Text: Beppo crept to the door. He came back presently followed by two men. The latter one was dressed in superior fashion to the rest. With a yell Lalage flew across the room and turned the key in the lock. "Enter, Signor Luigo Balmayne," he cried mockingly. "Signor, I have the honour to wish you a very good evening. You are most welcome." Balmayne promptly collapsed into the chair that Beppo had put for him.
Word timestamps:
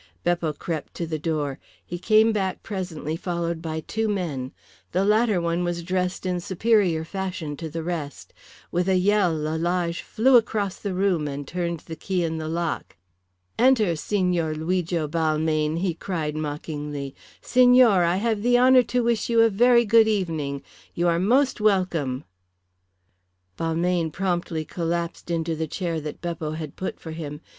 Beppo 0.23 0.51
crept 0.51 0.95
to 0.95 1.05
the 1.05 1.19
door. 1.19 1.59
He 1.85 1.99
came 1.99 2.31
back 2.31 2.63
presently 2.63 3.15
followed 3.15 3.61
by 3.61 3.81
two 3.81 4.07
men. 4.07 4.51
The 4.93 5.05
latter 5.05 5.39
one 5.39 5.63
was 5.63 5.83
dressed 5.83 6.25
in 6.25 6.39
superior 6.39 7.03
fashion 7.05 7.55
to 7.57 7.69
the 7.69 7.83
rest. 7.83 8.33
With 8.71 8.89
a 8.89 8.95
yell 8.97 9.31
Lalage 9.31 10.01
flew 10.01 10.37
across 10.37 10.77
the 10.79 10.95
room 10.95 11.27
and 11.27 11.47
turned 11.47 11.81
the 11.81 11.95
key 11.95 12.23
in 12.23 12.39
the 12.39 12.47
lock. 12.47 12.97
"Enter, 13.59 13.95
Signor 13.95 14.55
Luigo 14.55 15.07
Balmayne," 15.07 15.77
he 15.77 15.93
cried 15.93 16.35
mockingly. 16.35 17.13
"Signor, 17.39 18.03
I 18.03 18.15
have 18.15 18.41
the 18.41 18.57
honour 18.57 18.81
to 18.81 19.03
wish 19.03 19.29
you 19.29 19.41
a 19.41 19.51
very 19.51 19.85
good 19.85 20.07
evening. 20.07 20.63
You 20.95 21.09
are 21.09 21.19
most 21.19 21.61
welcome." 21.61 22.23
Balmayne 23.55 24.09
promptly 24.11 24.65
collapsed 24.65 25.29
into 25.29 25.55
the 25.55 25.67
chair 25.67 26.01
that 26.01 26.21
Beppo 26.21 26.53
had 26.53 26.75
put 26.75 26.99
for 26.99 27.11
him. 27.11 27.41